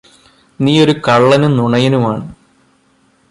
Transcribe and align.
നീയൊരു 0.59 0.95
കള്ളനും 1.07 1.51
നുണയനുമാണ് 1.57 2.23